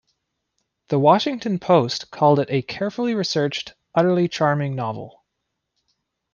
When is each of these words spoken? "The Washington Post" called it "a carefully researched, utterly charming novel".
"The 0.87 0.97
Washington 0.97 1.59
Post" 1.59 2.09
called 2.09 2.39
it 2.39 2.47
"a 2.49 2.63
carefully 2.63 3.13
researched, 3.13 3.75
utterly 3.93 4.27
charming 4.27 4.75
novel". 4.75 5.23